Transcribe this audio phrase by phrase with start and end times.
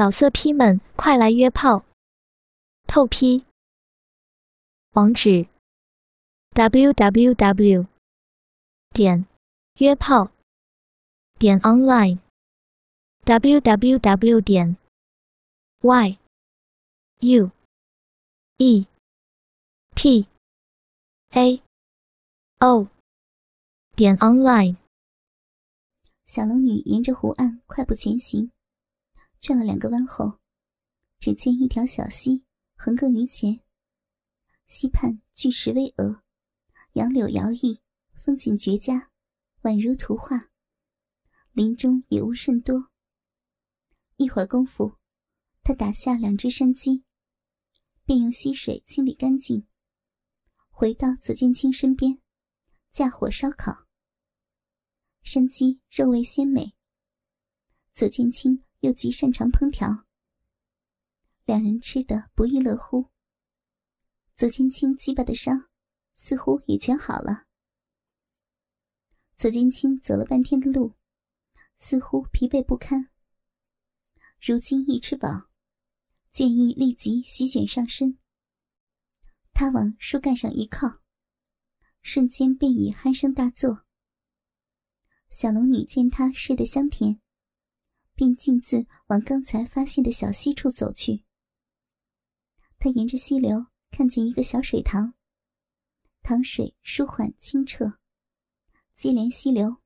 [0.00, 1.84] 老色批们，快来约炮！
[2.86, 3.44] 透批。
[4.92, 5.46] 网址
[6.54, 7.86] ：w w w
[8.94, 9.26] 点
[9.74, 10.30] 约炮
[11.38, 12.18] 点 online
[13.24, 14.78] w w w 点
[15.82, 16.18] y
[17.18, 17.50] u
[18.56, 18.86] e
[19.94, 20.26] p
[21.32, 21.62] a
[22.60, 22.88] o
[23.94, 24.76] 点 online。
[26.24, 28.50] 小龙女沿着湖岸快步前行。
[29.40, 30.38] 转了两个弯后，
[31.18, 32.44] 只见一条小溪
[32.74, 33.60] 横亘于前。
[34.66, 36.20] 溪畔巨石巍峨，
[36.92, 37.80] 杨柳摇曳，
[38.12, 39.10] 风景绝佳，
[39.62, 40.50] 宛如图画。
[41.52, 42.90] 林中野物甚多。
[44.16, 44.98] 一会儿功夫，
[45.62, 47.02] 他打下两只山鸡，
[48.04, 49.66] 便用溪水清理干净，
[50.68, 52.20] 回到左剑清身边，
[52.90, 53.86] 架火烧烤。
[55.22, 56.74] 山鸡肉味鲜美，
[57.94, 58.62] 左剑清。
[58.80, 60.04] 又极擅长烹调，
[61.44, 63.10] 两人吃得不亦乐乎。
[64.34, 65.68] 左千青鸡巴的伤
[66.16, 67.46] 似乎也全好了。
[69.36, 70.94] 左千青走了半天的路，
[71.78, 73.10] 似乎疲惫不堪。
[74.40, 75.50] 如今一吃饱，
[76.32, 78.18] 倦意立即席卷上身。
[79.52, 81.00] 他往树干上一靠，
[82.00, 83.84] 瞬间便已鼾声大作。
[85.28, 87.20] 小龙女见他睡得香甜。
[88.20, 91.24] 便径自往刚才发现的小溪处走去。
[92.78, 95.14] 他沿着溪流看见一个小水塘，
[96.20, 97.98] 塘水舒缓清澈，
[98.94, 99.78] 接连溪流。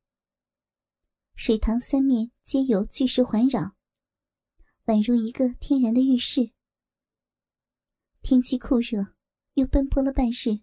[1.37, 3.77] 水塘三面皆有巨石环绕，
[4.87, 6.51] 宛如一个天然的浴室。
[8.21, 9.15] 天气酷热，
[9.53, 10.59] 又奔波了半日，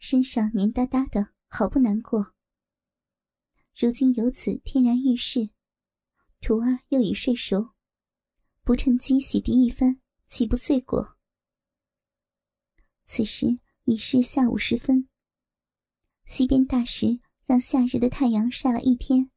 [0.00, 2.34] 身上黏哒哒的，好不难过。
[3.76, 5.50] 如今有此天然浴室。
[6.46, 7.70] 徒儿又已睡熟，
[8.64, 11.16] 不趁机洗涤一番，岂不罪过？
[13.06, 15.08] 此时已是下午时分，
[16.26, 19.30] 西边大石让夏日的太阳晒了一天，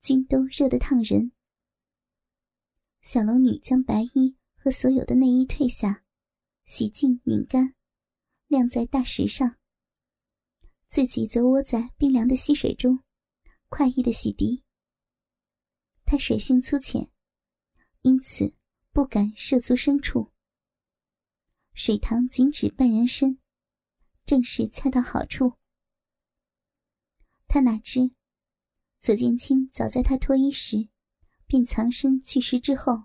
[0.00, 1.30] 均都热得烫人。
[3.00, 6.02] 小龙女将白衣和所有的内衣褪下，
[6.64, 7.76] 洗净拧干，
[8.48, 9.56] 晾在大石上，
[10.88, 13.04] 自己则窝在冰凉的溪水中，
[13.68, 14.64] 快意的洗涤。
[16.10, 17.10] 他水性粗浅，
[18.00, 18.54] 因此
[18.92, 20.32] 不敢涉足深处。
[21.74, 23.38] 水塘仅止半人身，
[24.24, 25.58] 正是恰到好处。
[27.46, 28.10] 他哪知，
[28.98, 30.88] 左剑清早在他脱衣时，
[31.46, 33.04] 便藏身巨石之后。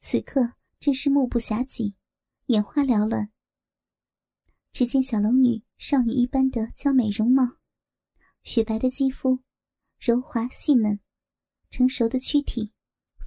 [0.00, 1.94] 此刻正是目不暇给，
[2.48, 3.32] 眼花缭乱。
[4.70, 7.56] 只见小龙女少女一般的娇美容貌，
[8.42, 9.42] 雪白的肌肤，
[9.98, 11.00] 柔滑细嫩。
[11.76, 12.72] 成熟的躯体，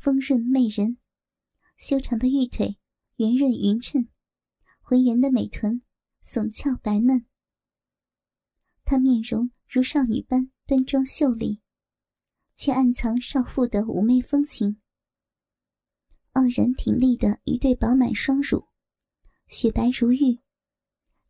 [0.02, 0.96] 丰润媚人；
[1.75, 2.78] 修长的玉腿，
[3.18, 4.03] 圆润匀称；
[4.80, 5.81] 浑圆的美臀，
[6.25, 7.25] 耸翘白嫩。
[8.85, 11.59] 她面容如少女般端庄秀丽，
[12.56, 14.79] 却暗藏少妇的妩媚风情。
[16.31, 18.66] 傲然挺立的一对饱满双乳，
[19.50, 20.40] 雪白如玉，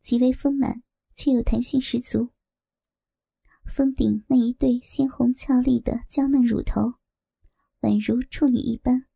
[0.00, 0.84] 极为丰满，
[1.16, 2.30] 却又弹性十足。
[3.66, 6.94] 峰顶那一对鲜红俏丽的娇嫩乳头。
[7.80, 9.06] 宛如处女一般，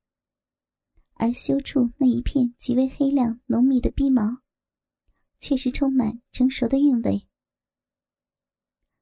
[1.15, 4.41] 而修处那一片极为黑亮浓密的逼毛，
[5.41, 7.27] 却是充满成熟的韵味。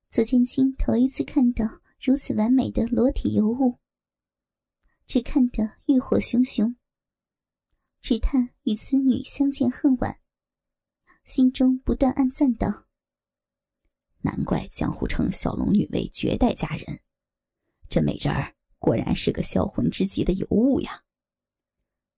[0.09, 3.78] 左剑清头一次看到如此完美的裸体尤物，
[5.06, 6.75] 只看得欲火熊熊，
[8.00, 10.19] 只叹与此女相见恨晚，
[11.25, 12.87] 心中不断暗赞道
[14.22, 17.00] ：“难怪江湖称小龙女为绝代佳人，
[17.88, 21.05] 这美人儿。”果然是个销魂之极的尤物呀！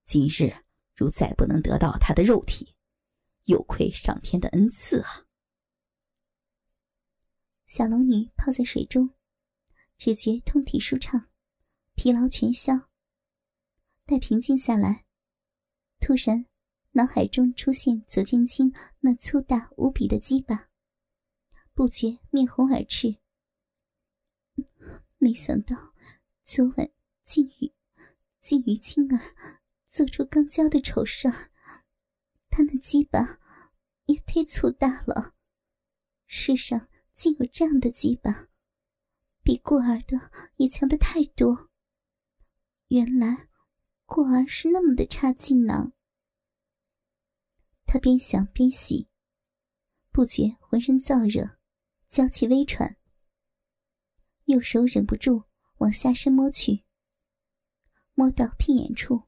[0.04, 0.54] 今日
[0.94, 2.76] 如再不能得到他的肉体，
[3.44, 5.26] 有愧上天的恩赐啊！
[7.66, 9.10] 小龙女泡在水中，
[9.98, 11.28] 只觉通体舒畅，
[11.94, 12.72] 疲劳全消。
[14.04, 15.04] 待平静下来，
[15.98, 16.46] 突然
[16.92, 20.68] 脑海中出现左剑青那粗大无比的鸡巴，
[21.74, 23.16] 不觉面红耳赤。
[25.18, 25.92] 没想到。
[26.44, 26.90] 昨晚
[27.24, 27.72] 竟与
[28.40, 29.48] 竟与青儿
[29.86, 31.50] 做出刚交的丑事儿，
[32.50, 33.38] 他那鸡巴
[34.06, 35.34] 也忒粗大了。
[36.26, 38.48] 世上竟有这样的鸡巴，
[39.44, 41.70] 比过儿的也强的太多。
[42.88, 43.48] 原来
[44.04, 45.92] 过儿是那么的差劲呢。
[47.86, 49.08] 他边想边洗，
[50.10, 51.56] 不觉浑身燥热，
[52.08, 52.96] 娇气微喘，
[54.46, 55.44] 右手忍不住。
[55.82, 56.84] 往下身摸去，
[58.14, 59.24] 摸到屁眼处，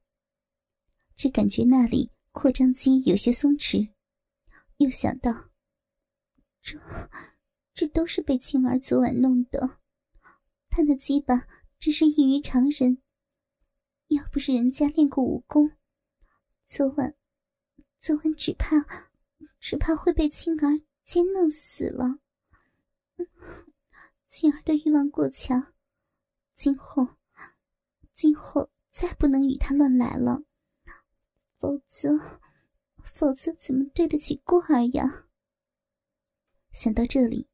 [1.17, 3.93] 只感觉那里扩张肌有些松弛，
[4.77, 5.51] 又想到，
[6.63, 6.79] 这
[7.75, 9.81] 这都是被青儿昨晚弄的，
[10.69, 11.45] 他的鸡巴
[11.81, 13.03] 真是异于常人。
[14.07, 15.73] 要不是人家练过武功，
[16.67, 17.17] 昨晚
[17.99, 18.77] 昨晚只怕
[19.59, 22.21] 只怕会被青儿奸弄死了。
[24.29, 25.74] 青儿的欲望过强，
[26.55, 27.07] 今后
[28.15, 30.43] 今后再不能与他乱来了，
[31.57, 32.19] 否则
[33.03, 35.27] 否则怎么对得起过儿呀？
[36.73, 37.49] 想到这里，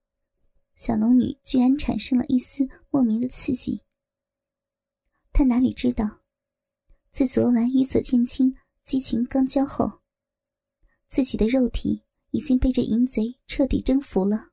[0.77, 3.83] 小龙女居然产生了一丝莫名的刺激。
[5.33, 6.21] 她哪里知道？
[7.11, 8.55] 自昨晚与左千青
[8.85, 10.01] 激情刚交后，
[11.09, 14.51] 自己的肉体已经被这淫贼彻底征服了，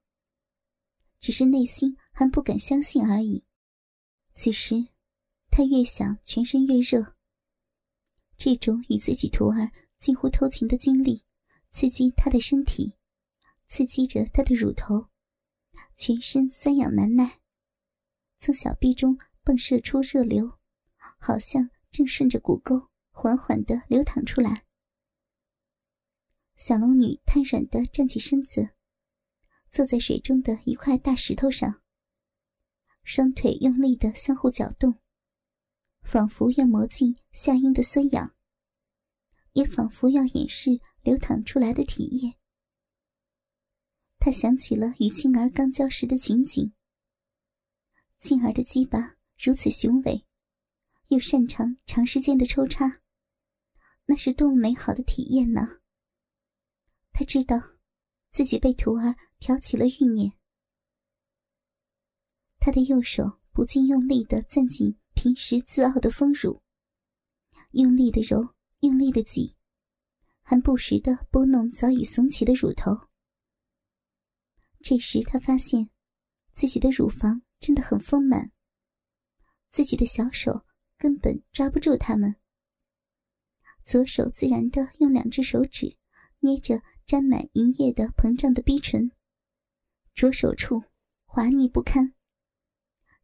[1.19, 3.43] 只是内心还不敢相信而已。
[4.39, 4.89] 此时，
[5.49, 7.15] 他越想，全身越热。
[8.37, 11.23] 这种与自己徒儿近乎偷情的经历，
[11.71, 12.93] 刺激他的身体，
[13.67, 15.07] 刺激着他的乳头，
[15.95, 17.39] 全身酸痒难耐，
[18.37, 20.59] 从小臂中迸射出热流，
[21.17, 21.71] 好像……
[21.89, 24.65] 正顺着骨沟缓缓的流淌出来。
[26.57, 28.69] 小龙女瘫软的站起身子，
[29.71, 31.81] 坐在水中的一块大石头上，
[33.09, 34.99] 双腿用力的相互搅动，
[36.01, 38.35] 仿佛要磨尽下阴的酸痒，
[39.53, 42.37] 也仿佛要掩饰流淌出来的体液。
[44.19, 46.73] 他想起了与青儿刚交时的情景，
[48.19, 50.25] 青儿的鸡巴如此雄伟。
[51.07, 52.99] 又擅长长时间的抽插，
[54.05, 55.79] 那是多么美好的体验呢！
[57.13, 57.55] 他知道
[58.31, 60.33] 自己被徒儿挑起了欲念，
[62.67, 66.61] 他的右手不禁用力的攥紧平时自傲的丰乳，
[67.71, 69.55] 用力的揉，用力的挤，
[70.41, 72.91] 还不时的拨弄早已耸起的乳头。
[74.81, 75.89] 这时他发现
[76.51, 78.51] 自己的乳房真的很丰满，
[79.69, 80.65] 自己的小手。
[80.97, 82.35] 根本抓不住他们。
[83.85, 85.95] 左手自然的用两只手指
[86.39, 89.09] 捏着沾满银液的膨胀的逼唇，
[90.13, 90.83] 着手处
[91.23, 92.15] 滑腻不堪，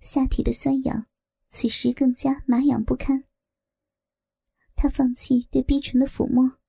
[0.04, 1.08] 下体的酸痒
[1.50, 3.24] 此时更加麻痒不堪。
[4.76, 6.60] 他放弃对逼唇的抚摸，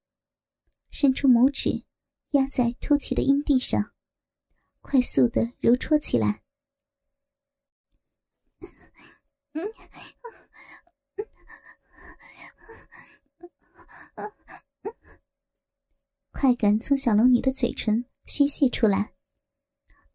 [0.91, 1.85] 伸出拇指
[2.31, 3.93] 压在凸起的阴蒂上，
[4.81, 6.43] 快速的揉搓起来。
[16.31, 19.15] 快感从小龙女的嘴唇宣泄出来，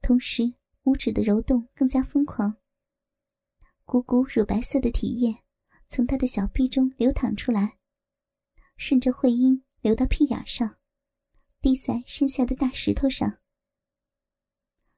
[0.01, 2.55] 同时拇指的揉动更加疯狂。
[3.89, 5.35] 股股乳白色的体液
[5.87, 7.79] 从他的小臂中流淌出来，
[8.77, 10.77] 顺着会阴流到屁眼上，
[11.59, 13.39] 滴在身下的大石头上。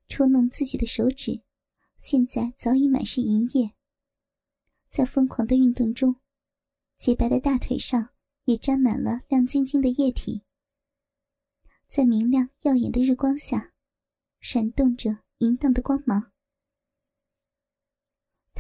[0.10, 1.42] 戳弄自己的手指，
[2.00, 3.72] 现在早已满是银液。
[4.90, 6.18] 在疯狂的运动中，
[6.98, 8.10] 洁白的大腿上
[8.44, 10.44] 也沾满了亮晶晶的液体。
[11.88, 13.72] 在明亮耀眼的日光下，
[14.42, 16.31] 闪动着淫荡的光芒。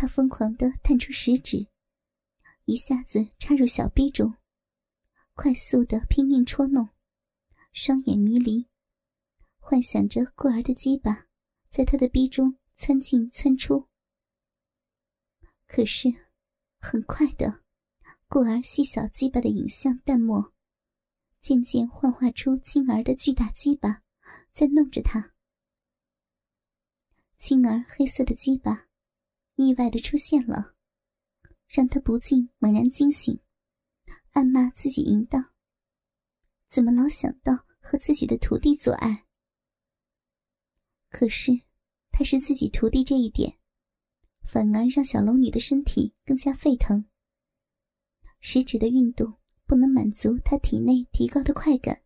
[0.01, 1.67] 他疯狂的探出食指，
[2.65, 4.33] 一下子插入小臂中，
[5.35, 6.89] 快速的拼命戳弄，
[7.71, 8.67] 双眼迷离，
[9.59, 11.27] 幻想着过儿的鸡巴
[11.69, 13.87] 在他的逼中窜进窜出。
[15.67, 16.09] 可是，
[16.79, 17.61] 很快的，
[18.27, 20.51] 过儿细小鸡巴的影像淡漠。
[21.39, 24.01] 渐渐幻化出青儿的巨大鸡巴，
[24.51, 25.35] 在弄着他。
[27.37, 28.87] 青儿黑色的鸡巴，
[29.55, 30.75] 意外的出现了，
[31.67, 33.39] 让他不禁猛然惊醒，
[34.31, 35.53] 暗骂自己淫荡。
[36.67, 39.25] 怎么老想到和自己的徒弟做爱？
[41.09, 41.51] 可是
[42.11, 43.57] 他是自己徒弟这一点，
[44.43, 47.05] 反而让小龙女的身体更加沸腾。
[48.39, 49.37] 食指的运动。
[49.67, 52.03] 不能满足他体内提高的快感，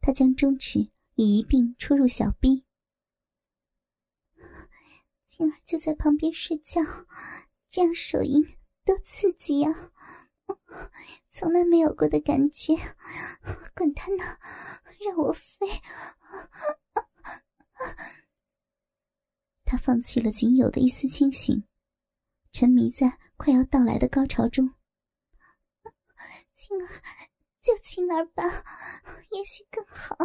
[0.00, 2.64] 他将中指也一并戳入小臂。
[5.36, 6.80] 青儿就在旁边睡觉，
[7.68, 9.90] 这样手淫多刺激呀！
[11.28, 12.76] 从来没有过的感觉，
[13.74, 14.24] 管他呢，
[15.04, 15.66] 让我飞！
[19.64, 21.66] 他放弃了仅有的一丝清醒，
[22.52, 24.72] 沉迷在快要到来的高潮中。
[26.54, 27.02] 青儿，
[27.60, 28.44] 就青儿吧，
[29.32, 30.16] 也许更好。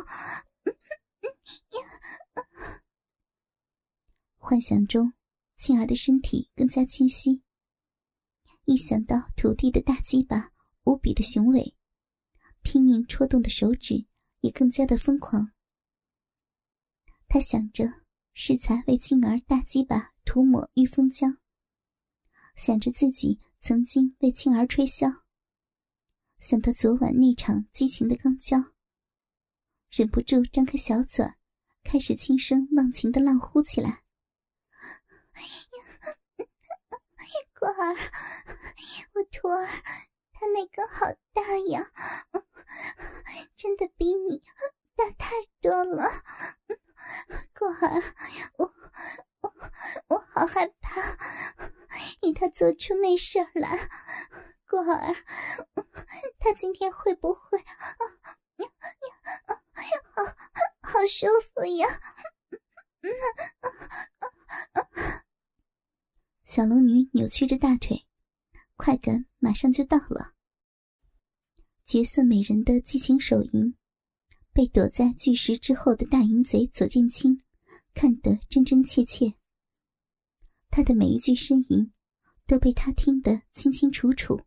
[4.50, 5.14] 幻想中，
[5.58, 7.44] 青儿的身体更加清晰，
[8.66, 10.52] 一想到土地的大鸡巴
[10.86, 11.76] 无比的雄伟，
[12.64, 14.08] 拼命戳动的手指
[14.40, 15.52] 也更加的疯狂。
[17.28, 17.86] 他想着
[18.34, 21.38] 适才为静儿大鸡巴涂抹御风浆，
[22.56, 25.16] 想着自己曾经为静儿吹箫，
[26.40, 28.58] 想到昨晚那场激情的钢交，
[29.92, 31.24] 忍不住张开小嘴，
[31.84, 34.02] 开始轻声忘情的浪呼起来。
[37.60, 37.96] 果儿，
[39.14, 39.68] 我徒儿，
[40.34, 41.92] 他那个好大呀，
[43.56, 44.42] 真的比你
[44.96, 45.32] 大太
[45.62, 46.04] 多了。
[47.58, 48.04] 果儿，
[48.58, 48.74] 我
[49.42, 49.54] 我
[50.08, 51.18] 我好害怕，
[52.22, 53.90] 与他做出那事儿来。
[54.68, 55.16] 果儿，
[56.40, 57.60] 他今天会不会
[60.14, 60.24] 好
[60.82, 61.88] 好舒服呀？
[66.52, 68.08] 小龙女扭曲着大腿，
[68.76, 70.34] 快感马上就到了。
[71.86, 73.76] 绝色美人的激情手淫，
[74.52, 77.40] 被躲在巨石之后的大淫贼左剑清
[77.94, 79.36] 看得真真切切。
[80.72, 81.94] 他的每一句呻吟，
[82.48, 84.42] 都被他听得清清楚楚。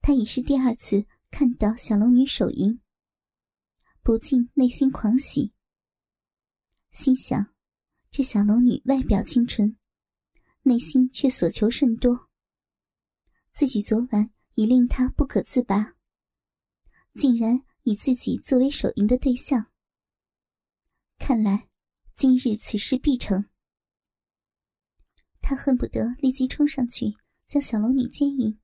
[0.00, 2.80] 他已是第二次看到小龙女手淫，
[4.02, 5.52] 不禁内心狂喜，
[6.92, 7.52] 心想：
[8.10, 9.76] 这小龙女外表清纯。
[10.62, 12.28] 内心却所求甚多。
[13.52, 15.94] 自己昨晚已令他不可自拔，
[17.14, 19.70] 竟然以自己作为手淫的对象。
[21.18, 21.68] 看来
[22.14, 23.46] 今日此事必成。
[25.40, 28.58] 他恨不得立即冲上去将小龙女奸淫。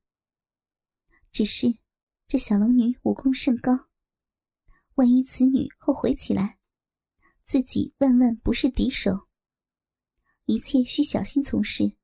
[1.33, 1.79] 只是
[2.29, 3.89] 这小龙女武功甚高，
[4.95, 6.59] 万一此女后悔起来，
[7.45, 9.26] 自己万万不是敌手。
[10.47, 11.97] 一切需小心从事，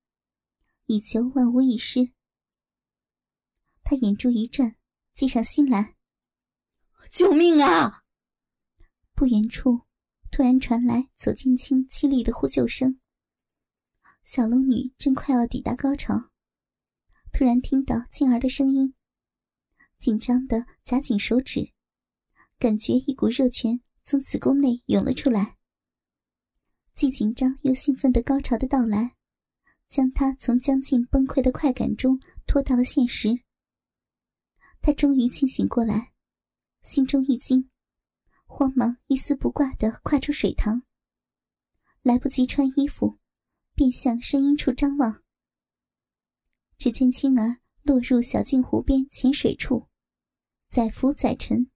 [0.87, 2.13] 以求万无一失。
[3.85, 4.75] 他眼珠一转，
[5.15, 5.97] 计上心来
[7.09, 8.03] ：“救命啊！”
[9.15, 9.83] 不远处
[10.33, 12.99] 突然传来左剑清凄厉的呼救声。
[14.25, 16.31] 小龙女正快要抵达高潮，
[17.33, 18.93] 突然听到静儿的声音，
[19.99, 21.73] 紧张的夹紧手指，
[22.59, 25.59] 感觉一股热泉从子宫内涌了出来。
[26.95, 29.17] 既紧张又兴奋的高潮的到来，
[29.89, 33.43] 将他从将近崩溃的快感中拖到了现实。
[34.81, 36.13] 他终于清醒过来，
[36.83, 37.71] 心中一惊，
[38.47, 40.83] 慌忙一丝不挂的跨出水塘。
[42.03, 43.19] 来不及穿衣服，
[43.75, 45.23] 便向声音处张望。
[46.79, 49.89] 只见青儿落入小镜湖边浅水处，
[50.69, 51.71] 载浮载沉，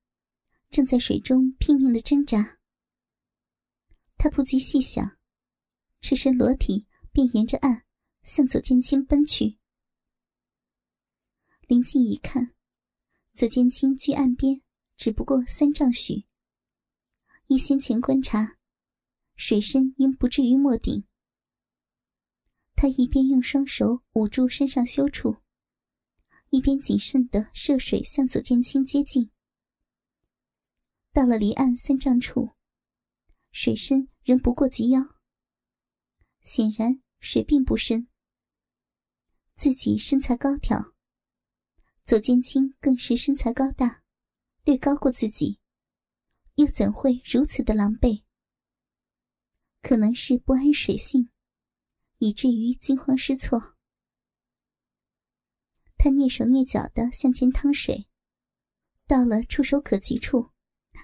[0.69, 2.56] 正在水中拼命的挣扎。
[4.19, 5.19] 他不及细想，
[6.01, 7.85] 赤身裸体便沿着岸
[8.23, 9.59] 向左剑清奔去。
[11.69, 12.55] 临近一看，
[13.33, 14.63] 左剑清距岸边
[14.97, 16.25] 只不过三丈许。
[17.47, 18.57] 依先前观察，
[19.37, 21.05] 水深应不至于没顶。
[22.75, 25.37] 他一边用双手捂住身上羞处，
[26.51, 29.31] 一边谨慎地涉水向左剑清接近。
[31.13, 32.56] 到了离岸三丈处。
[33.59, 35.01] 水深仍不过及腰，
[36.43, 38.07] 显然水并不深。
[39.55, 40.93] 自己身材高挑，
[42.05, 44.05] 左剑清更是身材高大，
[44.65, 45.59] 略高过自己，
[46.57, 48.25] 又怎会如此的狼狈？
[49.81, 51.31] 可能是不安水性，
[52.19, 53.75] 以至于惊慌失措。
[55.97, 58.07] 他蹑手蹑脚的向前趟水，
[59.07, 60.51] 到了触手可及处，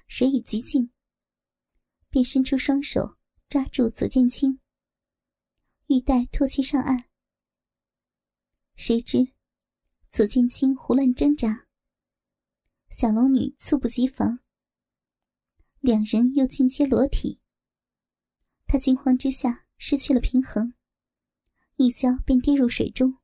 [0.07, 0.92] 水已极静。
[2.13, 3.17] 便伸出双手
[3.49, 4.61] 抓住左剑清，
[5.87, 7.07] 欲待拖其上岸。
[8.77, 9.33] 谁知
[10.11, 11.67] 左剑清胡乱挣扎，
[12.91, 14.41] 小龙女猝不及防，
[15.81, 17.41] 两人又尽皆裸体。
[18.67, 20.75] 他惊慌之下失去了平衡，
[21.77, 23.17] 一跤便跌入水中，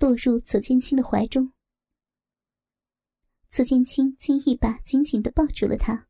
[0.00, 1.52] 落入左剑清的怀中。
[3.48, 6.08] 左剑清竟一把紧紧的抱住了他。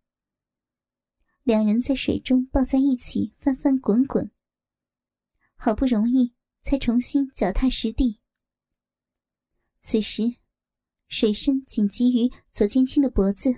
[1.47, 4.33] 两人在水中抱在一起，翻翻滚滚。
[5.55, 8.19] 好不容易才重新脚踏实地。
[9.81, 10.25] 此时，
[11.07, 13.55] 水深仅及于左剑清的脖子，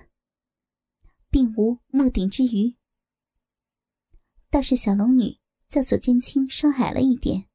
[1.31, 2.75] 并无没顶之余。
[4.51, 7.49] 倒是小龙女较左剑清稍矮了一点，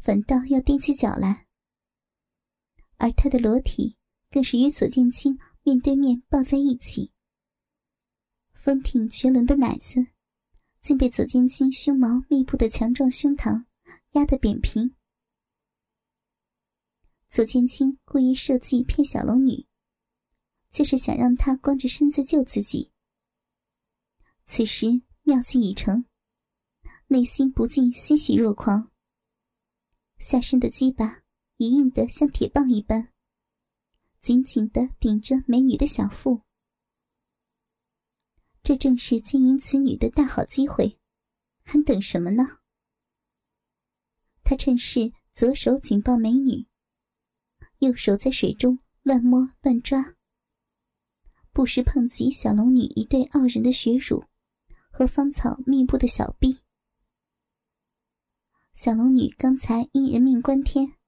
[0.00, 1.46] 反倒要踮起脚来，
[2.96, 3.98] 而她的裸体
[4.30, 7.12] 更是与左剑清面对面抱在一起。
[8.60, 10.04] 丰挺绝伦的奶子，
[10.82, 13.64] 竟被左剑清胸毛密布的强壮胸膛
[14.10, 14.94] 压得扁平。
[17.30, 19.64] 左剑清故意设计骗小龙女，
[20.72, 22.90] 就是想让她光着身子救自己。
[24.44, 26.04] 此时妙计已成，
[27.06, 28.90] 内心不禁欣喜若狂。
[30.18, 31.22] 下身的鸡巴
[31.58, 33.12] 已硬得像铁棒一般，
[34.20, 36.42] 紧紧的顶着美女的小腹。
[38.68, 40.98] 这正是经营此女的大好机会，
[41.62, 42.58] 还等什么呢？
[44.44, 46.66] 他趁势左手紧抱美女，
[47.78, 50.14] 右手在水中乱摸乱抓，
[51.50, 54.22] 不时碰及小龙女一对傲人的血乳
[54.90, 56.58] 和芳草密布的小臂。
[58.74, 60.98] 小龙女刚才因人命关天，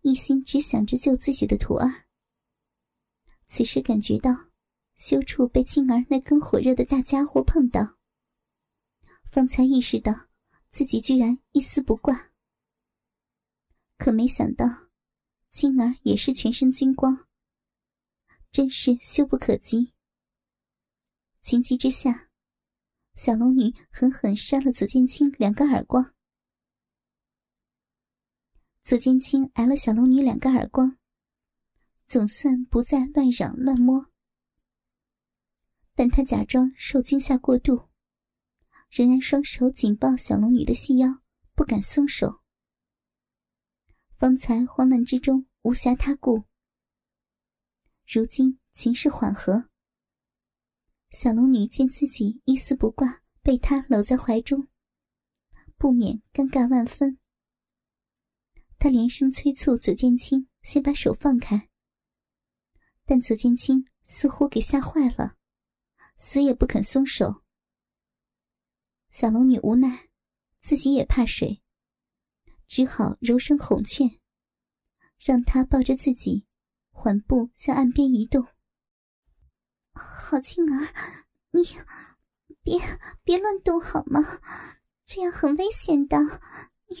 [0.00, 2.06] 一心只想着救自己的徒儿，
[3.48, 4.30] 此时感觉到
[4.96, 7.96] 羞处被青儿那根火热的大家伙碰到，
[9.30, 10.12] 方才意识到
[10.70, 12.30] 自己居然一丝不挂。
[13.98, 14.66] 可没想到，
[15.50, 17.26] 青儿也是全身金光，
[18.50, 19.92] 真是羞不可及。
[21.42, 22.30] 情急之下，
[23.14, 26.14] 小龙女狠狠扇了左剑清两个耳光。
[28.82, 30.98] 左剑清挨了小龙女两个耳光，
[32.06, 34.10] 总算不再乱嚷乱摸，
[35.94, 37.88] 但他假装受惊吓过度，
[38.90, 41.22] 仍然双手紧抱小龙女的细腰，
[41.54, 42.42] 不敢松手。
[44.16, 46.44] 方才慌乱之中无暇他顾，
[48.06, 49.68] 如今情势缓和。
[51.10, 54.68] 小龙女见自己一丝不挂，被他搂在怀中，
[55.76, 57.18] 不免尴尬万分。
[58.78, 61.68] 她连声催促左剑清先把手放开，
[63.04, 65.36] 但左剑清似乎给吓坏了，
[66.26, 67.42] 死也不肯松手。
[69.10, 70.08] 小龙女无奈，
[70.62, 71.62] 自己也怕水。
[72.66, 74.18] 只好柔声哄劝，
[75.18, 76.46] 让他抱着自己，
[76.90, 78.48] 缓步向岸边移动。
[79.92, 80.94] 好青儿，
[81.50, 81.62] 你
[82.62, 82.80] 别
[83.22, 84.40] 别乱动好吗？
[85.04, 86.18] 这样很危险的。
[86.88, 86.96] 你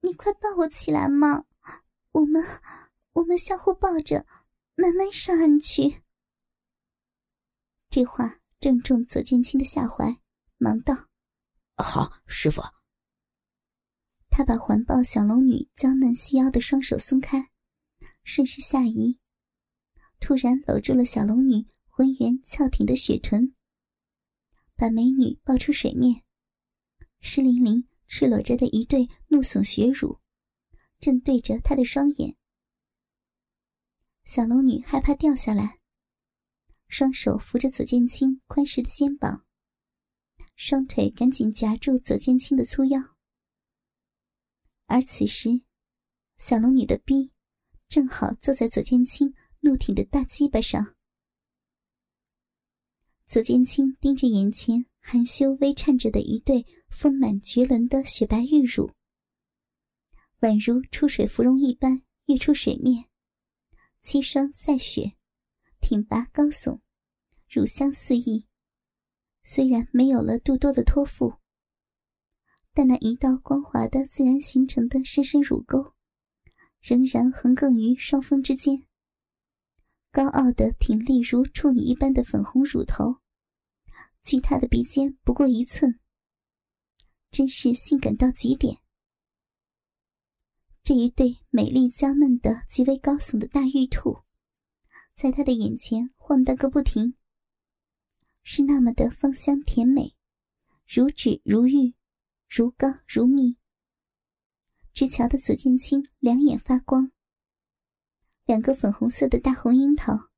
[0.00, 1.44] 你快抱我起来嘛！
[2.12, 2.42] 我们
[3.12, 4.26] 我们相互抱着，
[4.76, 6.02] 慢慢上岸去。
[7.90, 10.20] 这话正中左剑清的下怀，
[10.58, 10.94] 忙道
[11.76, 12.62] ：“好，师傅。”
[14.28, 17.50] 他把环抱小龙女娇嫩细腰的双手松开，
[18.24, 19.18] 顺势下移，
[20.20, 23.54] 突然搂住了小龙女浑圆翘挺的雪臀，
[24.74, 26.22] 把美女抱出水面。
[27.20, 30.20] 湿淋淋、赤裸着的一对怒耸血乳，
[31.00, 32.36] 正对着他的双眼。
[34.24, 35.80] 小龙女害怕掉下来，
[36.88, 39.44] 双手扶着左剑清宽实的肩膀，
[40.54, 43.00] 双腿赶紧夹住左剑清的粗腰。
[44.86, 45.62] 而此时，
[46.38, 47.32] 小龙女的逼
[47.88, 50.94] 正好坐在左剑清怒挺的大鸡巴上。
[53.26, 58.92] 左剑清盯着眼前含羞微颤着的一对丰满绝伦的雪白玉乳，
[60.40, 63.06] 宛如出水芙蓉一般跃出水面，
[64.00, 65.15] 七声赛雪，
[65.88, 66.80] 挺拔高耸，
[67.48, 68.48] 乳香四溢。
[69.44, 71.34] 虽然没有了肚多的托付。
[72.74, 75.94] 但那一道光滑的、自然形成的深深乳沟，
[76.80, 78.84] 仍然横亘于双峰之间。
[80.10, 83.20] 高傲的挺立如处女一般的粉红乳头，
[84.24, 86.00] 距她的鼻尖不过一寸，
[87.30, 88.78] 真是性感到极点。
[90.82, 94.25] 这一对美丽娇嫩的、极为高耸的大玉兔，
[95.16, 97.14] 在他的眼前晃荡个不停，
[98.42, 100.14] 是那么的芳香甜美，
[100.86, 101.94] 如脂如玉。
[102.48, 103.56] 如膏如蜜，
[104.94, 107.10] 直瞧得左剑清两眼发光，
[108.44, 110.30] 两个粉红色的大红樱桃，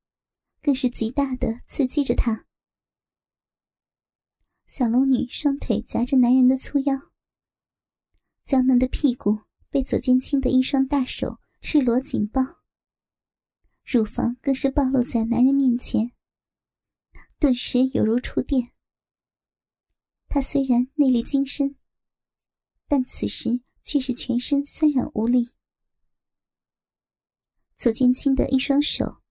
[0.63, 2.47] 更是极大的刺激着他。
[4.65, 6.95] 小龙女双腿夹着男人的粗腰，
[8.43, 12.41] 娇嫩的屁股被左剑清的一双大手赤裸紧抱，
[13.89, 16.11] 乳房更是暴露在男人面前，
[17.39, 18.71] 顿时犹如触电。
[20.27, 21.75] 他虽然内力精深。
[22.91, 25.53] 但此时却是全身酸软无力。
[27.77, 29.21] 左剑清的一双手，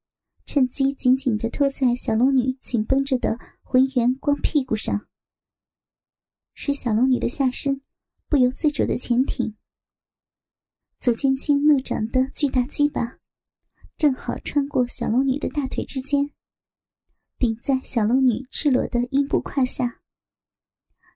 [0.46, 5.08] 趁机紧紧的托在小龙女紧绷着的浑圆光屁股上，
[6.54, 7.82] 使小龙女的下身
[8.28, 9.56] 不由自主的前挺。
[11.00, 13.18] 左剑清怒长的巨大鸡巴，
[13.98, 16.30] 正好穿过小龙女的大腿之间，
[17.36, 20.00] 顶在小龙女赤裸的阴部胯下。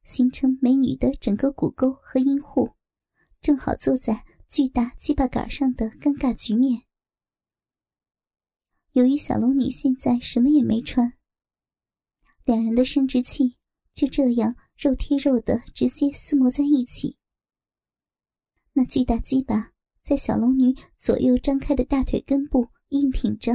[0.02, 2.72] 形成美女的整个骨沟和阴户，
[3.40, 6.82] 正好坐在巨大鸡巴杆上的尴尬局面。
[8.94, 11.12] 由于小龙女现在什么也没穿，
[12.44, 13.56] 两人的生殖器
[13.94, 17.16] 就这样肉贴肉的直接厮磨在一起。
[18.72, 19.70] 那巨大鸡巴
[20.02, 23.52] 在小龙女左右张开的大腿根部硬挺着，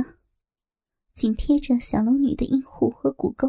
[1.14, 3.48] 紧贴着小龙女的阴户和骨沟，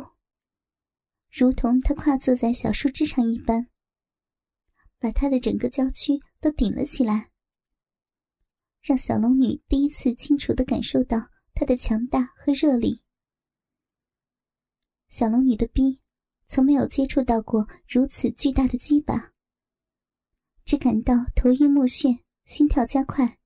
[1.30, 3.68] 如同她跨坐在小树枝上一般，
[4.98, 7.30] 把她的整个娇躯都顶了起来，
[8.82, 13.02] 让小龙女第一次清楚的感受到她的强大和热力。
[15.08, 15.98] 小龙女的逼
[16.48, 19.32] 从没有接触到过如此巨大的鸡巴。
[20.66, 23.38] 只感到头晕目眩，心跳加快，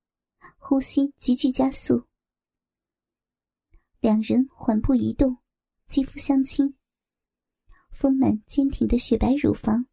[0.58, 2.04] 呼吸急剧加速。
[4.02, 5.36] 两人缓步移动，
[5.86, 6.74] 肌肤相亲，
[7.92, 9.86] 丰满坚挺的雪白乳房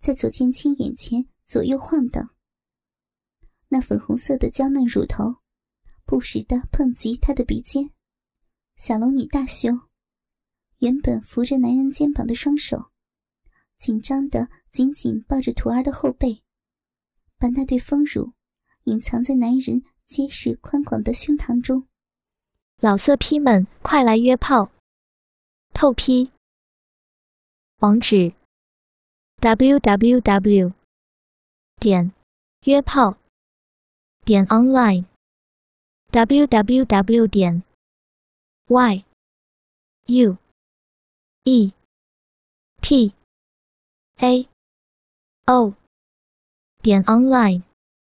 [0.00, 2.34] 在左剑青眼前左右晃荡。
[3.68, 5.36] 那粉红色的娇嫩乳头
[6.04, 7.88] 不时的碰及他的鼻尖。
[8.74, 9.70] 小龙女大羞，
[10.78, 12.90] 原本扶着男人肩膀的双手，
[13.78, 16.42] 紧张的紧紧抱着徒儿的后背。
[17.38, 18.32] 把那对丰乳
[18.86, 21.86] 隐藏在男人结实宽广的胸膛中。
[22.78, 24.70] 老色批们，快来约炮！
[25.72, 26.30] 透批。
[27.78, 28.34] 网址
[29.40, 30.72] ：w w w.
[31.76, 32.12] 点
[32.64, 33.16] 约炮
[34.24, 35.06] 点 online
[36.10, 37.26] w w w.
[37.26, 37.62] 点
[38.66, 39.04] y
[40.06, 40.36] u
[41.44, 41.72] e
[42.82, 43.14] p
[44.18, 44.48] a
[45.46, 45.74] o。
[46.82, 47.62] 点 online。